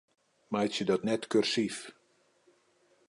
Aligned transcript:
Meitsje 0.51 0.83
dat 0.83 1.03
net 1.03 1.23
kursyf. 1.31 1.77